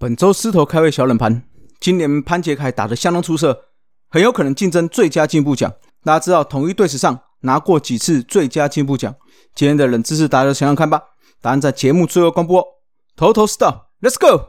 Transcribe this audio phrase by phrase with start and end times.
[0.00, 1.42] 本周狮头开胃小冷盘，
[1.78, 3.64] 今年潘杰凯打得相当出色，
[4.08, 5.70] 很有可能竞争最佳进步奖。
[6.02, 9.14] 大家知道统一队史上拿过几次最佳进步奖？
[9.54, 11.02] 今天的冷知识，大家想想看吧。
[11.42, 12.64] 答案在节目最后公布哦。
[13.14, 14.46] 头头是道，Let's go。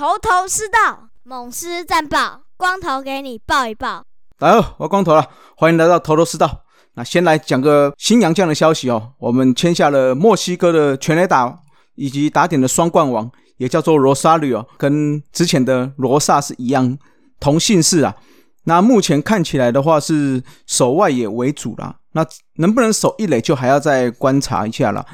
[0.00, 4.02] 头头是道，猛狮战报，光头给你报一报。
[4.38, 5.22] 大家好，我光头了，
[5.58, 6.62] 欢迎来到头头是道。
[6.94, 11.54] 那先来讲个新洋将的消息哦，我们签下了墨西哥的全垒打
[11.96, 16.96] 以及打点的双冠王，也叫做罗萨里奥，跟之前的罗萨是一样，
[17.38, 18.16] 同姓氏啊。
[18.64, 25.04] 那目前看起来的话是守外野为主啦，那能不能守一垒就还要再观察一下了。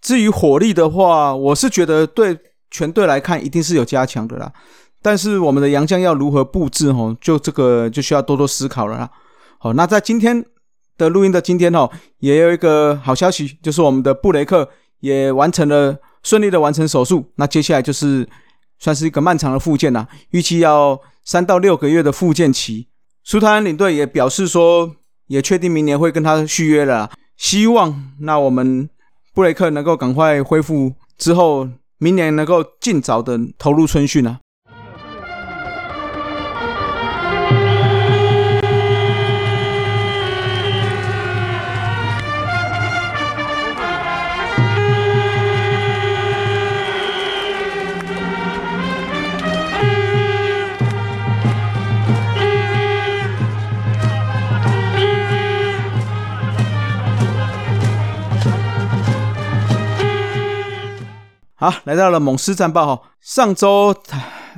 [0.00, 2.38] 至于火力的话，我是觉得对。
[2.72, 4.52] 全队来看，一定是有加强的啦。
[5.00, 9.10] 但是我们的杨将要如何布置哦，就这个就需要多多思考了啦。
[9.58, 10.44] 好，那在今天
[10.96, 14.68] 的录音的今天哦，也有一个好消息，就是我们的布雷克
[15.00, 17.32] 也完成了顺利的完成手术。
[17.34, 18.28] 那接下来就是
[18.78, 22.88] 算是一个漫长的复健啦，预期要三到六个月的复健期。
[23.24, 24.94] 苏泰安领队也表示说，
[25.26, 28.88] 也确定明年会跟他续约了，希望那我们
[29.34, 31.68] 布雷克能够赶快恢复之后。
[32.02, 34.40] 明年能够尽早的投入春训啊。
[61.62, 63.94] 好，来到了猛狮战报哈，上周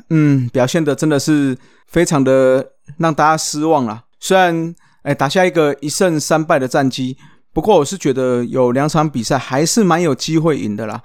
[0.08, 1.54] 嗯表现的真的是
[1.86, 2.66] 非常的
[2.96, 4.04] 让大家失望了。
[4.18, 7.18] 虽然哎打下一个一胜三败的战绩，
[7.52, 11.02] 不过我是觉得有两场比赛还是蛮有机会赢的啦。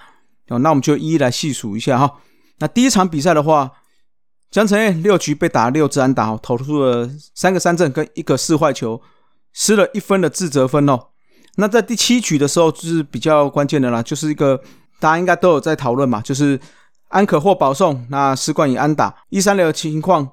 [0.47, 2.09] 哦，那我们就一一来细数一下哈。
[2.59, 3.69] 那第一场比赛的话，
[4.49, 9.01] 江承彦六局被打六支安打，投出了三个三振跟一个四坏球，
[9.51, 11.07] 失了一分的自责分哦。
[11.57, 14.61] 那在第七局的时候就是比较关键的啦，就是一个。
[14.99, 16.59] 大家应该都有在讨论嘛，就是
[17.07, 20.27] 安可获保送，那施冠以安打一三垒的情况，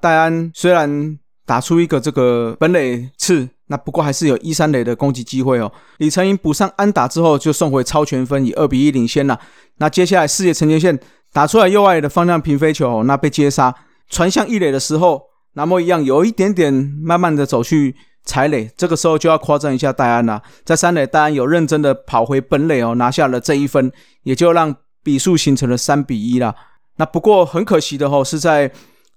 [0.00, 5.70] 戴安虽然打出一个这个本垒次，那不过还是有一三垒的攻击机会哦。
[5.98, 9.38] 李成英补上安打之后，就送回超全分，以二比一领先了。
[9.78, 10.98] 那接下来四野陈杰宪
[11.32, 13.74] 打出来右外的方向平飞球，那被接杀
[14.08, 15.22] 传向一垒的时候，
[15.54, 16.72] 那么一样有一点点
[17.02, 17.96] 慢慢的走去。
[18.24, 20.42] 踩垒，这个时候就要夸赞一下戴安了。
[20.64, 23.90] 在三垒，戴安有认真的跑回本垒哦，拿下了这一分，
[24.22, 26.54] 也就让比数形成了三比一了。
[26.96, 28.70] 那不过很可惜的哦，是在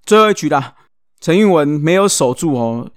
[0.05, 0.73] 最后一局啦，
[1.19, 2.89] 陈运文没有守住哦，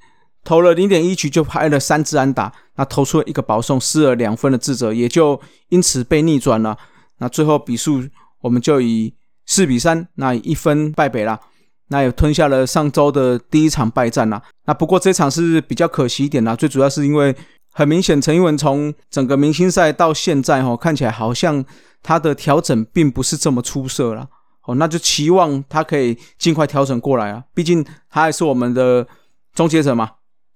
[0.45, 5.39] 投了零点一局就拍了三支安打，那投出了一个保送，失了两分的自责，也就
[5.69, 6.79] 因此被逆转了。
[7.19, 8.03] 那最后比数
[8.41, 9.15] 我们就以
[9.45, 11.41] 四比三，那一分败北了。
[11.89, 14.43] 那也吞下了上周的第一场败战啊。
[14.67, 17.35] 那不过这场是比较可惜一点啦，最主要是因为
[17.73, 21.65] 很明显陈英文从整个明星赛到现在哈，看起来好像
[22.03, 24.29] 他的调整并不是这么出色了。
[24.67, 29.07] 哦，那就期望他可以尽快调整过来啊，毕竟他还是我们的
[29.55, 30.11] 终结者嘛。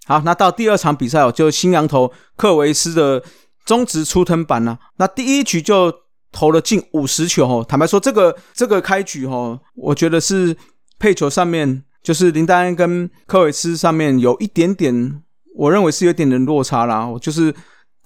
[0.06, 3.22] 好，那到第二场比赛哦，就新羊头克维斯的
[3.64, 4.78] 中职出藤板呢。
[4.98, 5.90] 那第一局就
[6.30, 10.54] 投了近五十球哦，坦白说这个这个开局哈，我觉得是。
[11.02, 15.20] 配球上面就是林丹恩跟科维斯上面有一点点，
[15.56, 17.04] 我认为是有点的落差啦。
[17.04, 17.52] 我就是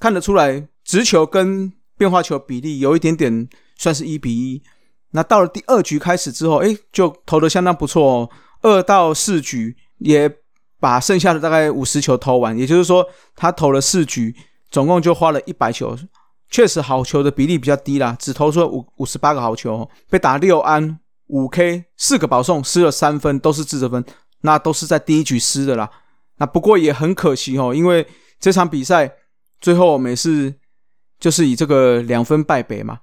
[0.01, 3.47] 看得出来，直球跟变化球比例有一点点，
[3.77, 4.63] 算是一比一。
[5.11, 8.31] 那到了第二局开始之后，哎，就投的相当不错哦。
[8.63, 10.35] 二到四局也
[10.81, 14.35] 把剩下的大概五十球投完，也就是说，他投了四局，
[14.71, 15.95] 总共就花了一百球。
[16.49, 20.99] 确实好球的比例比较低啦，只投出五五十八个好球，被打六安。
[21.29, 24.05] 五 K 四个保送失了三分，都是自责分，
[24.43, 25.91] 那都是在第一局失的啦。
[26.39, 28.07] 那不过也很可惜哦，因为
[28.39, 29.11] 这场比赛
[29.61, 30.55] 最后我们也是
[31.19, 33.01] 就是以这个两分败北嘛。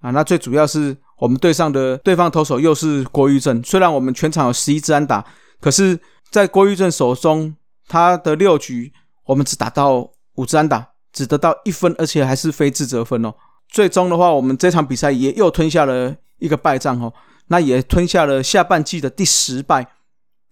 [0.00, 5.22] 啊，那最主要是我们队上的对方投手又是郭玉正，虽然我们全场有十一支安打，
[5.60, 7.54] 可是，在郭玉正手中，
[7.86, 8.90] 他的六局
[9.26, 13.34] 我们只打到五支安打，只得到一分，而且还是非自责分哦。
[13.68, 17.12] 最终的话，我们这场比赛也又吞下了一个败仗哦。
[17.50, 19.94] 那也吞下了下半季的第十败。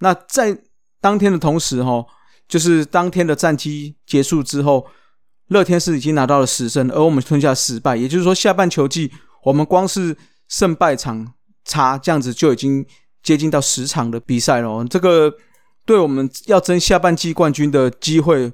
[0.00, 0.58] 那在
[1.00, 2.04] 当天的同时，哈，
[2.48, 4.84] 就是当天的战绩结束之后，
[5.46, 9.12] 乐天是已经拿到了十胜，而我们吞下十败，也就是说下半球季
[9.44, 10.16] 我们光是
[10.48, 11.34] 胜败场
[11.64, 12.84] 差这样子就已经
[13.22, 14.84] 接近到十场的比赛了。
[14.84, 15.32] 这个
[15.86, 18.52] 对我们要争下半季冠军的机会，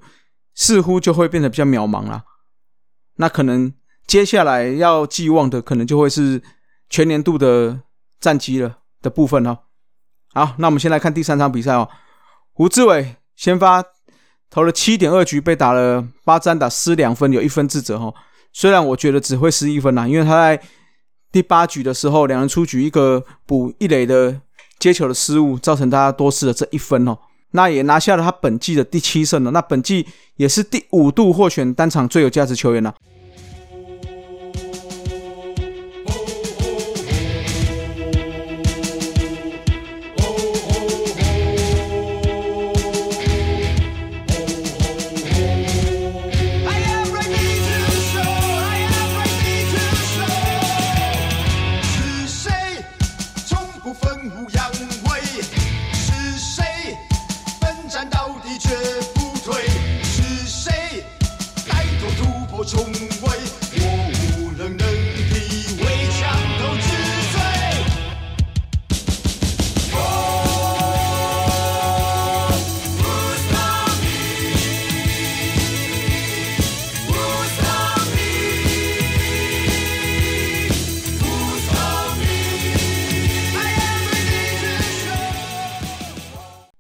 [0.55, 2.25] 似乎就会变得比较渺茫了。
[3.17, 3.73] 那可能
[4.07, 6.43] 接下来要寄望的，可能就会是
[6.91, 7.81] 全年度的
[8.25, 9.59] 战绩了的部分哦。
[10.33, 11.87] 好，那我们先来看第三场比赛哦。
[12.55, 13.85] 胡志伟先发
[14.49, 18.15] 投了七点二局，被打了八战打失两分，有一分自责哈。
[18.51, 20.63] 虽然我觉得只会失一分呐，因为他在
[21.31, 24.41] 第八局的时候，两人出局，一个补一垒的
[24.79, 27.19] 接球的失误，造成他多失了这一分哦。
[27.51, 30.07] 那也拿下了他本季的第七胜了，那本季
[30.37, 32.95] 也是第五度获选单场最有价值球员了。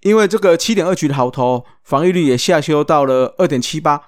[0.04, 3.98] 因为这个七点二局的好投，防御率也下修到了二点七八，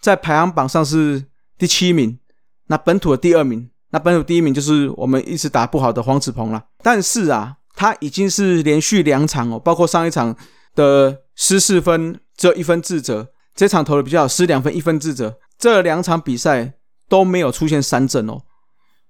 [0.00, 1.24] 在排行榜上是
[1.58, 2.20] 第七名。
[2.68, 6.66] 那本土的第二名，那本土第一名就是我们一直打不好的黄子鹏了。
[6.84, 10.36] 但是啊，他已经是连续两场哦，包括上一场
[10.76, 13.26] 的失四分，只有一分自责；
[13.56, 15.36] 这场投的比较好，失两分，一分自责。
[15.58, 16.74] 这两场比赛
[17.08, 18.42] 都没有出现三振哦，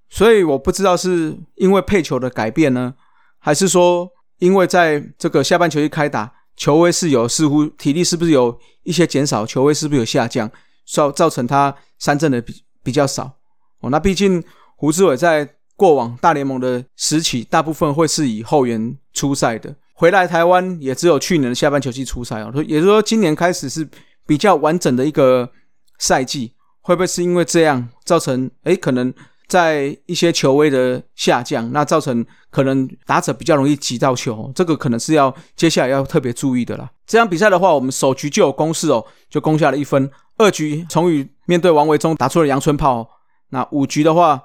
[0.08, 2.94] 所以我不知道是因为配球的改变呢，
[3.38, 4.13] 还是说。
[4.38, 10.50] 因为在这个下半球一开打，球威是有似乎体力是不是有一些减少，球威是不是有下降，
[10.86, 13.32] 造造成他三振的比比较少
[13.80, 13.90] 哦。
[13.90, 14.42] 那毕竟
[14.76, 22.52] 胡志伟在过往大联盟的时期，大部分会是以后援出赛的，回来台湾也只有去年的下半球季出赛哦。
[22.66, 23.88] 也就是说，今年开始是
[24.26, 25.50] 比较完整的一个
[25.98, 28.50] 赛季，会不会是因为这样造成？
[28.64, 29.12] 诶可能。
[29.54, 36.90] 在一些球位的下降，那造成可能打者比较容易挤到球，这个可能是要接下来要特别注意的啦。
[37.06, 40.10] 这场比赛的话，我们首局就有攻势哦，就攻下了一分。
[40.38, 43.08] 二局崇宇面对王维忠打出了阳春炮哦，
[43.50, 44.42] 那五局的话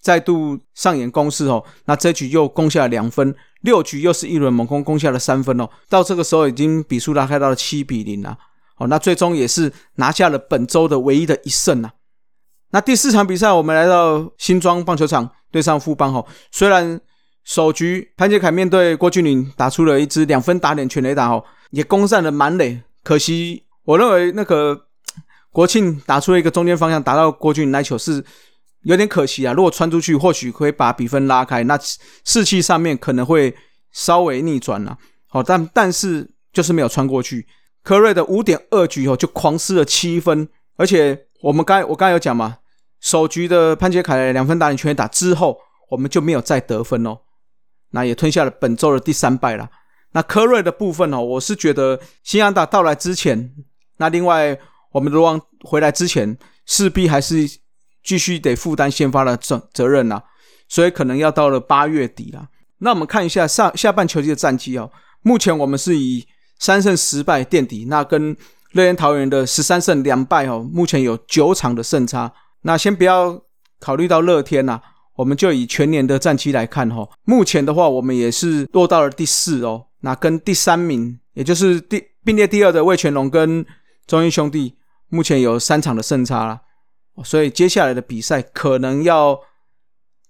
[0.00, 3.34] 再度上演攻势哦，那这局又攻下了两分。
[3.62, 5.68] 六局又是一轮猛攻，攻下了三分哦。
[5.88, 8.38] 到这个时候已经比数拉开到了七比零了，
[8.76, 11.90] 哦，那最终也是拿下了本周的唯一的一胜啊。
[12.72, 16.26] 那第四场比赛，我们来到新庄棒球场对上富邦吼。
[16.50, 16.98] 虽然
[17.44, 22.82] 首局潘杰凯面对郭俊麟打出了一支两分打点全垒打吼，也攻占了满垒。
[23.04, 24.86] 可惜我认为那个
[25.50, 28.24] 国庆打出了一个中间方向打到郭俊麟那球是
[28.84, 29.52] 有点可惜啊。
[29.52, 31.78] 如果穿出去，或许可以把比分拉开，那
[32.24, 33.54] 士气上面可能会
[33.92, 34.96] 稍微逆转了。
[35.28, 37.46] 好，但但是就是没有穿过去。
[37.82, 42.56] 科瑞的五点二局后就狂失了七分，而且我们刚我刚才有讲嘛。
[43.02, 45.58] 首局的潘杰凯两分打点全打之后，
[45.90, 47.18] 我们就没有再得分哦，
[47.90, 49.68] 那也吞下了本周的第三败了。
[50.12, 53.52] 那科瑞的部分哦，我是觉得新安达到来之前，
[53.96, 54.56] 那另外
[54.92, 57.58] 我们罗王回来之前，势必还是
[58.04, 60.22] 继续得负担先发的责责任呐，
[60.68, 62.48] 所以可能要到了八月底了。
[62.78, 64.88] 那我们看一下上下半球季的战绩哦，
[65.22, 66.24] 目前我们是以
[66.60, 68.36] 三胜十败垫底，那跟
[68.72, 72.32] 乐天桃园的十三胜两败哦，目前有九场的胜差。
[72.62, 73.42] 那先不要
[73.78, 74.80] 考虑到乐天呐，
[75.16, 77.08] 我们就以全年的战绩来看哈。
[77.24, 79.86] 目前的话，我们也是落到了第四哦。
[80.00, 83.64] 那跟第三名，也就是第并列第二的魏全龙跟
[84.06, 84.76] 中英兄弟，
[85.08, 86.60] 目前有三场的胜差了。
[87.24, 89.38] 所以接下来的比赛可能要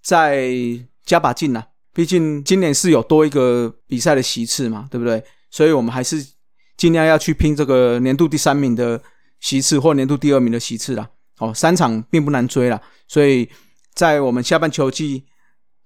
[0.01, 0.51] 再
[1.05, 1.63] 加把劲呐。
[1.93, 5.23] 毕竟今年是有多一个比赛的席次嘛，对不对？
[5.51, 6.25] 所以我们还是
[6.75, 8.99] 尽量要去拼这个年度第三名的
[9.39, 11.07] 席次或年度第二名的席次啦。
[11.39, 13.49] 哦，三场并不难追了，所以
[13.93, 15.25] 在我们下半球季，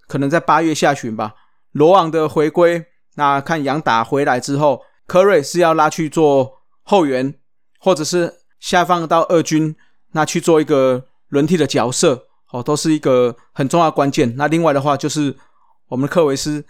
[0.08, 1.34] 可能在八月下旬吧，
[1.72, 2.86] 罗网的回归，
[3.16, 7.34] 那看杨打回来之后，科瑞是要拉去做后援，
[7.80, 9.76] 或者是下放到二军，
[10.12, 14.36] 那去做一个轮替的角色，哦，都是一个很重要关键。
[14.36, 15.36] 那另外的话，就是
[15.88, 16.66] 我们的克维斯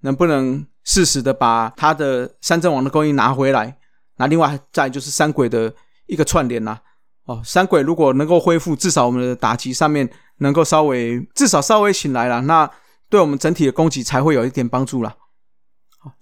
[0.00, 3.76] 能不能适时的把他的三阵王的供应拿回来？
[4.16, 5.74] 那另外再就是三鬼的
[6.06, 6.78] 一个串联呐。
[7.24, 10.08] 哦，三鬼如果能够恢复，至少我们的打击上面
[10.38, 12.68] 能够稍微至少稍微醒来了，那
[13.08, 15.16] 对我们整体的攻击才会有一点帮助了。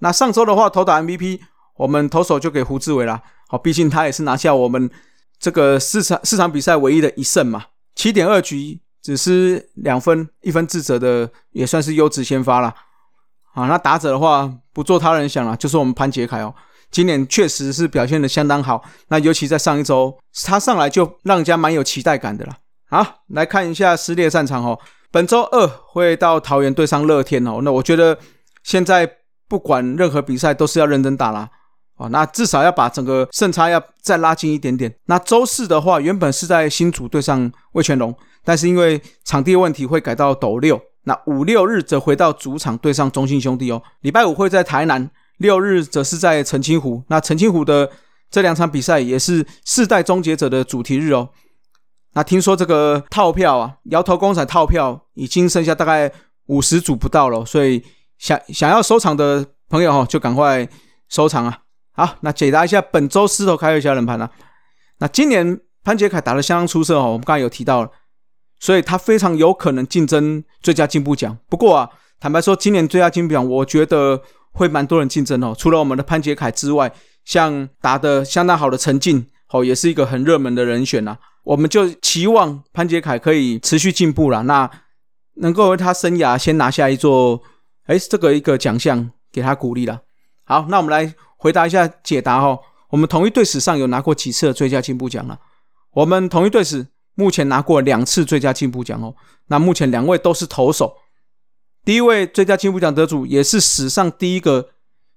[0.01, 1.41] 那上周的话，投打 MVP，
[1.77, 3.23] 我们投手就给胡志伟了。
[3.49, 4.91] 好，毕竟他也是拿下我们
[5.39, 12.75] 这个四场四场比赛唯一的一胜嘛，七点二局只是两分一分自责的，也算是优质先发了。
[13.55, 16.55] 啊，那打者的话不做他人想了，就是我们潘杰凯哦，
[16.91, 18.83] 今年确实是表现的相当好。
[19.09, 22.57] 那尤其在上一周，他上来就让人家蛮有期待感的啦。
[22.91, 24.79] 好，来看一下撕裂战场哦，
[25.11, 27.61] 本周二会到桃园对上乐天哦。
[27.63, 28.19] 那我觉得
[28.63, 29.11] 现在
[29.49, 31.49] 不管任何比赛都是要认真打啦。
[31.97, 34.95] 哦，那至少要把整个胜差要再拉近一点点。
[35.07, 40.81] 那周四的话，原本是在新竹对上魏全龙，但是因为场地问题会改到斗六。
[41.03, 43.83] 那五六日则回到主场对上中信兄弟哦。
[44.03, 47.03] 礼拜五会在台南，六日则是在澄清湖。
[47.09, 47.91] 那澄清湖的
[48.31, 51.31] 这两场比赛也是世代终结者的主题日哦。
[52.15, 56.11] 那听说这个套票啊，摇头公仔套票已经剩下大概
[56.47, 57.83] 五十组不到了，所以
[58.19, 60.69] 想想要收藏的朋友哈，就赶快
[61.09, 61.59] 收藏啊。
[61.93, 64.31] 好，那解答一下本周狮头开会小冷盘啊。
[64.99, 67.91] 那今年潘杰凯打得相当出色哦，我们刚才有提到了。
[68.61, 71.39] 所以他非常有可能竞争最佳进步奖。
[71.49, 74.21] 不过啊，坦白说，今年最佳进步奖，我觉得
[74.59, 75.55] 会蛮多人竞争哦。
[75.57, 76.93] 除了我们的潘杰凯之外，
[77.25, 81.17] 像打得相当好的陈进，哦，也是一个很热门的人选呐。
[81.45, 84.69] 我们就期望潘杰凯可以持续进步了，那
[85.37, 87.41] 能够为他生涯先拿下一座，
[87.87, 90.01] 哎，这个一个奖项，给他鼓励了。
[90.45, 92.59] 好，那我们来回答一下解答哦。
[92.91, 95.39] 我们同一队史上有拿过几次的最佳进步奖了？
[95.93, 96.89] 我们同一队史。
[97.19, 99.13] 目前拿过两次最佳进步奖哦，
[99.49, 100.95] 那目前两位都是投手，
[101.89, 104.69] 第一位最佳进步奖得主也是史上第一个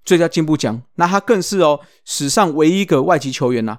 [0.06, 3.78] 最佳进步奖，那他更是哦史上唯一一个外籍球员呐，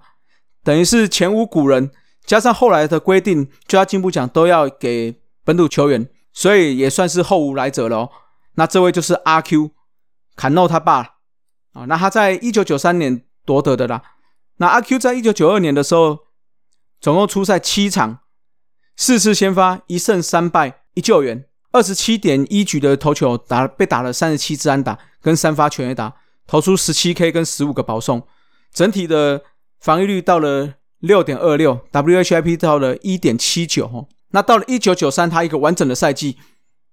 [0.63, 1.91] 等于是前无古人，
[2.27, 8.11] 加上后来的规定，最佳进步奖都要给本土球员，所以也算是后无来者了哦。
[8.57, 9.71] 那这位就是阿 Q
[10.37, 11.15] 坎诺他爸
[11.73, 14.03] 啊，那他在一九九三年夺得的啦，
[14.59, 16.27] 那阿 Q 在一九九二年的时候。
[17.01, 18.21] 总共出赛七场，
[18.97, 26.14] 四次先发，一胜三败一救援，二十七点一局的投球打被打了三十七支安打，跟三发全垒打，
[26.47, 28.23] 投出十七 K 跟十五个保送，
[28.73, 29.43] 整体的
[29.81, 33.87] 防御率到了六点二六，WHIP 到了一点七九。
[33.87, 36.37] 哦，那到了一九九三，他一个完整的赛季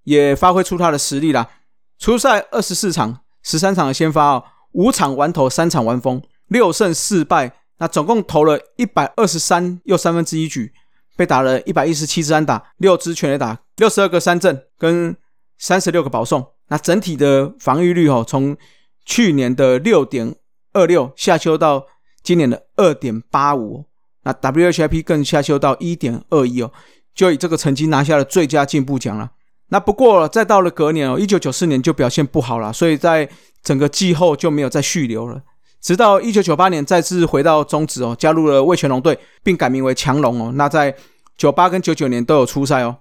[0.05, 1.49] 也发挥出他的实力啦。
[1.97, 7.57] 初赛二十四场，十三场的先发哦，五场完投，三场完封，六胜四败。
[7.81, 10.73] 那总共投了一百二十三又三分之一局，
[11.15, 15.15] 被打了一百一十七支安打，六支全垒打，六十二个三振跟
[15.59, 16.43] 三十六个保送。
[16.69, 18.57] 那整体的防御率哦，从
[19.05, 20.35] 去年的六点
[20.73, 21.85] 二六下修到
[22.23, 23.85] 今年的二点八五。
[24.23, 26.71] 那 WHIP 更下修到一点二一哦，
[27.15, 29.31] 就以这个成绩拿下了最佳进步奖了。
[29.69, 33.27] 那不过再到了隔年哦，一九九四年就表现不好了，所以在
[33.63, 35.41] 整个季后就没有再续留了。
[35.81, 40.51] 直到一九九八年再次回到中职哦，加入了味全龙队，并改名为强龙哦。
[40.55, 40.95] 那在
[41.37, 42.97] 九八跟九九年都有出赛哦。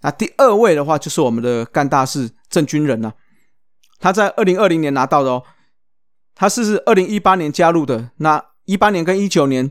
[0.00, 3.14] 那第二位的话就是我们的干大事郑军人了，
[3.98, 5.42] 他在二零二零年拿到的哦。
[6.34, 9.70] 他是二零一八年加入的，那一八年跟一九年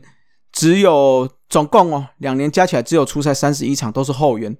[0.52, 4.56] 只有总共哦两年加起来只有出赛三十一场，都是后援。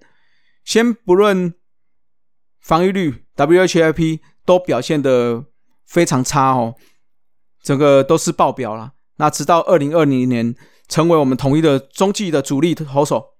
[0.65, 1.53] 先不论
[2.61, 5.45] 防御率 WHIP 都表现的
[5.85, 6.75] 非常差哦。
[7.63, 8.93] 整个都是爆表了。
[9.17, 10.55] 那直到二零二零年
[10.87, 13.35] 成为我们统一的中继的主力投手，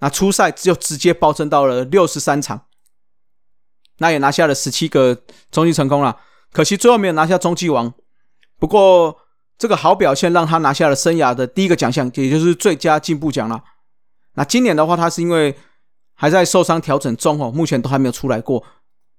[0.00, 2.66] 那初赛就直接暴增到了六十三场，
[3.98, 6.18] 那也拿下了十七个中继成功了。
[6.52, 7.92] 可惜最后没有拿下中继王。
[8.58, 9.16] 不过
[9.56, 13.62] 这个好表现让他拿下了生涯的第一个奖项，也就是最佳进步奖了。
[14.34, 15.56] 那今年的话，他是因为
[16.14, 18.64] 还在受伤调整中哦，目前都还没有出来过。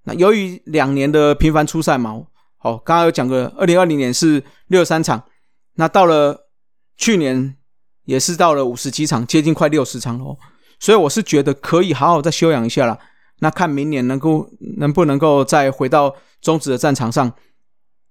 [0.04, 2.24] 那由于两年的频繁出赛嘛。
[2.62, 5.24] 好，刚刚有讲过，二零二零年是六十三场，
[5.76, 6.50] 那到了
[6.98, 7.56] 去年
[8.04, 10.36] 也是到了五十几场，接近快六十场了。
[10.80, 12.98] 所以我是觉得可以好好再休养一下了。
[13.40, 17.32] 那看明年能够能不能够再回到中职的战场上，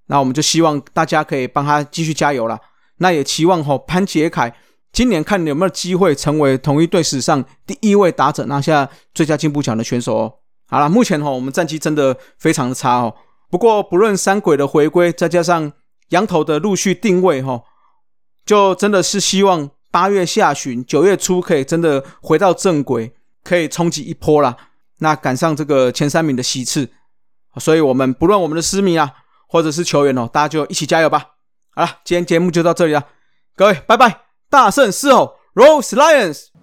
[0.06, 2.58] 那我们就希望大家可以帮他继续加油了。
[2.98, 4.54] 那也期望哈潘杰凯
[4.92, 10.34] 今年看有没有机会成为同一队史上第一位打者拿下最佳进步奖的选手哦。
[10.66, 13.14] 好了，目前哈我们战绩真的非常的差哦。
[13.50, 15.72] 不过，不论三鬼的回归，再加上
[16.08, 17.62] 羊头的陆续定位，哈，
[18.44, 24.56] 就真的是希望八月下旬、九月初可以真的回到正轨，可以冲击一波啦。
[24.98, 26.90] 那赶上这个前三名的席次，
[27.56, 29.12] 所以我们不论我们的私迷啊，
[29.48, 31.26] 或者是球员哦，大家就一起加油吧。
[31.70, 33.06] 好了，今天节目就到这里了，
[33.56, 36.57] 各位拜拜，大胜狮吼 Rose Lions。